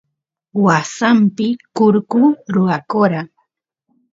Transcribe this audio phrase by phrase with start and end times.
[0.63, 2.21] wasampi kurku
[2.55, 3.19] rwakora